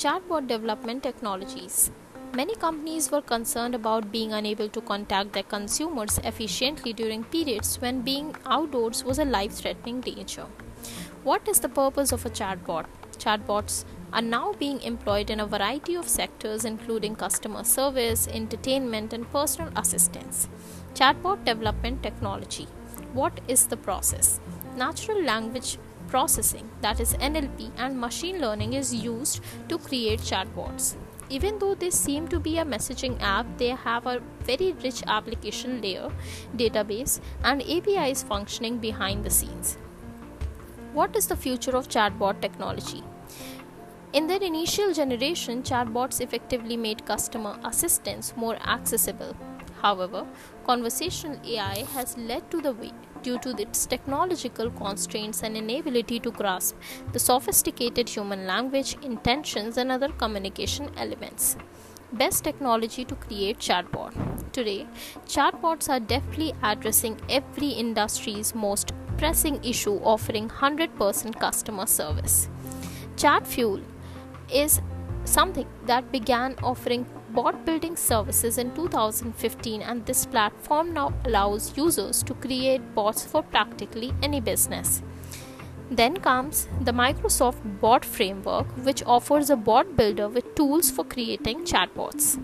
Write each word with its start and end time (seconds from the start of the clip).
Chatbot 0.00 0.46
development 0.48 1.02
technologies. 1.02 1.90
Many 2.34 2.54
companies 2.54 3.10
were 3.12 3.20
concerned 3.20 3.74
about 3.74 4.10
being 4.10 4.32
unable 4.32 4.70
to 4.70 4.80
contact 4.80 5.34
their 5.34 5.42
consumers 5.42 6.16
efficiently 6.24 6.94
during 6.94 7.24
periods 7.24 7.78
when 7.82 8.00
being 8.00 8.34
outdoors 8.46 9.04
was 9.04 9.18
a 9.18 9.26
life 9.26 9.52
threatening 9.52 10.00
danger. 10.00 10.46
What 11.22 11.46
is 11.46 11.60
the 11.60 11.68
purpose 11.68 12.12
of 12.12 12.24
a 12.24 12.30
chatbot? 12.30 12.86
Chatbots 13.18 13.84
are 14.14 14.22
now 14.22 14.54
being 14.54 14.80
employed 14.80 15.28
in 15.28 15.38
a 15.38 15.46
variety 15.46 15.96
of 15.96 16.08
sectors, 16.08 16.64
including 16.64 17.14
customer 17.14 17.62
service, 17.62 18.26
entertainment, 18.26 19.12
and 19.12 19.30
personal 19.30 19.70
assistance. 19.76 20.48
Chatbot 20.94 21.44
development 21.44 22.02
technology. 22.02 22.68
What 23.12 23.38
is 23.48 23.66
the 23.66 23.76
process? 23.76 24.40
Natural 24.78 25.22
language 25.22 25.76
processing, 26.10 26.68
that 26.82 27.00
is 27.00 27.14
NLP, 27.14 27.70
and 27.78 27.98
machine 27.98 28.40
learning 28.40 28.74
is 28.74 28.94
used 28.94 29.40
to 29.68 29.78
create 29.78 30.20
chatbots. 30.20 30.96
Even 31.28 31.58
though 31.60 31.74
they 31.76 31.90
seem 31.90 32.26
to 32.28 32.40
be 32.40 32.58
a 32.58 32.64
messaging 32.64 33.16
app, 33.20 33.46
they 33.56 33.68
have 33.68 34.06
a 34.06 34.20
very 34.40 34.72
rich 34.82 35.02
application 35.06 35.80
layer, 35.80 36.10
database, 36.56 37.20
and 37.44 37.62
APIs 37.62 38.24
functioning 38.24 38.78
behind 38.78 39.24
the 39.24 39.30
scenes. 39.30 39.78
What 40.92 41.14
is 41.14 41.28
the 41.28 41.36
future 41.36 41.76
of 41.76 41.88
chatbot 41.88 42.40
technology? 42.40 43.04
In 44.12 44.26
their 44.26 44.42
initial 44.42 44.92
generation, 44.92 45.62
chatbots 45.62 46.20
effectively 46.20 46.76
made 46.76 47.06
customer 47.06 47.60
assistance 47.62 48.32
more 48.36 48.56
accessible. 48.56 49.36
However, 49.82 50.26
conversational 50.66 51.40
AI 51.46 51.84
has 51.94 52.16
led 52.18 52.50
to 52.50 52.60
the 52.60 52.72
way 52.72 52.92
due 53.22 53.38
to 53.38 53.50
its 53.60 53.86
technological 53.86 54.70
constraints 54.70 55.42
and 55.42 55.56
inability 55.56 56.20
to 56.20 56.30
grasp 56.30 56.76
the 57.12 57.18
sophisticated 57.18 58.08
human 58.08 58.46
language, 58.46 58.96
intentions, 59.02 59.76
and 59.76 59.90
other 59.92 60.08
communication 60.08 60.90
elements. 60.96 61.56
Best 62.12 62.44
technology 62.44 63.04
to 63.04 63.14
create 63.14 63.58
chatbot. 63.58 64.12
Today, 64.52 64.86
chatbots 65.26 65.88
are 65.88 66.00
deftly 66.00 66.52
addressing 66.62 67.20
every 67.28 67.68
industry's 67.68 68.54
most 68.54 68.92
pressing 69.16 69.62
issue, 69.64 69.96
offering 70.02 70.48
100% 70.48 71.38
customer 71.38 71.86
service. 71.86 72.48
ChatFuel 73.16 73.84
is 74.52 74.80
something 75.24 75.68
that 75.86 76.10
began 76.10 76.56
offering 76.62 77.06
bot 77.34 77.64
building 77.64 77.96
services 77.96 78.58
in 78.58 78.74
2015 78.74 79.82
and 79.82 80.04
this 80.06 80.26
platform 80.26 80.92
now 80.92 81.12
allows 81.24 81.76
users 81.76 82.22
to 82.24 82.34
create 82.34 82.94
bots 82.94 83.24
for 83.24 83.42
practically 83.42 84.12
any 84.22 84.40
business. 84.40 85.02
Then 85.90 86.16
comes 86.18 86.68
the 86.80 86.92
Microsoft 86.92 87.80
Bot 87.80 88.04
Framework, 88.04 88.66
which 88.84 89.02
offers 89.04 89.50
a 89.50 89.56
bot 89.56 89.96
builder 89.96 90.28
with 90.28 90.54
tools 90.54 90.90
for 90.90 91.04
creating 91.04 91.64
chatbots. 91.64 92.40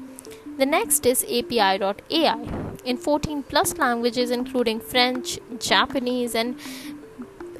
The 0.59 0.67
next 0.67 1.07
is 1.07 1.23
API.ai. 1.23 2.39
In 2.85 2.97
14 2.97 3.43
plus 3.43 3.77
languages, 3.79 4.31
including 4.31 4.81
French, 4.81 5.39
Japanese, 5.61 6.35
and 6.35 6.57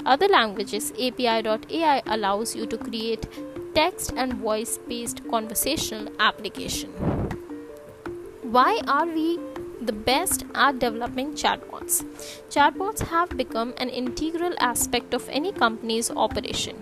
other 0.05 0.27
languages, 0.27 0.91
API.ai 0.91 2.01
allows 2.05 2.55
you 2.55 2.65
to 2.65 2.77
create 2.77 3.27
text 3.73 4.13
and 4.17 4.33
voice 4.33 4.79
based 4.89 5.21
conversational 5.29 6.11
application. 6.19 7.16
Why 8.55 8.79
are 8.87 9.05
we 9.05 9.37
the 9.81 9.91
best 9.91 10.45
at 10.55 10.79
developing 10.79 11.33
chatbots? 11.33 12.05
Chatbots 12.49 13.01
have 13.09 13.35
become 13.35 13.73
an 13.77 13.89
integral 13.89 14.53
aspect 14.59 15.13
of 15.13 15.27
any 15.27 15.51
company's 15.51 16.09
operation. 16.09 16.77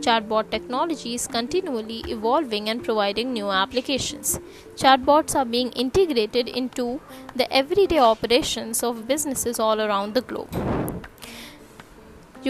Chatbot 0.00 0.50
technology 0.50 1.14
is 1.14 1.26
continually 1.26 2.02
evolving 2.08 2.70
and 2.70 2.82
providing 2.82 3.34
new 3.34 3.50
applications. 3.50 4.40
Chatbots 4.76 5.34
are 5.34 5.44
being 5.44 5.72
integrated 5.72 6.48
into 6.48 7.02
the 7.36 7.52
everyday 7.52 7.98
operations 7.98 8.82
of 8.82 9.06
businesses 9.06 9.60
all 9.60 9.78
around 9.78 10.14
the 10.14 10.22
globe. 10.22 10.79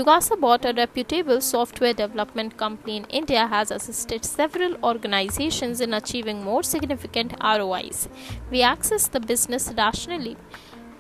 Yugasabot, 0.01 0.65
a 0.65 0.73
reputable 0.73 1.43
software 1.43 1.93
development 1.93 2.57
company 2.57 2.97
in 2.97 3.05
India, 3.11 3.47
has 3.47 3.71
assisted 3.71 4.25
several 4.25 4.77
organizations 4.83 5.83
in 5.83 5.93
achieving 5.93 6.43
more 6.43 6.63
significant 6.63 7.35
ROIs. 7.43 8.09
We 8.51 8.63
access 8.63 9.09
the 9.09 9.21
business 9.21 9.71
rationally 9.77 10.39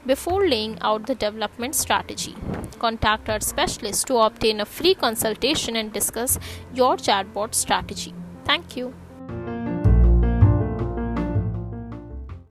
before 0.05 0.47
laying 0.47 0.79
out 0.83 1.07
the 1.07 1.15
development 1.15 1.77
strategy. 1.77 2.35
Contact 2.79 3.31
our 3.31 3.41
specialist 3.41 4.07
to 4.09 4.19
obtain 4.19 4.61
a 4.61 4.67
free 4.67 4.95
consultation 4.95 5.77
and 5.77 5.95
discuss 5.95 6.39
your 6.75 6.97
chatbot 6.97 7.55
strategy. 7.55 8.13
Thank 8.45 8.77
you. 8.77 8.93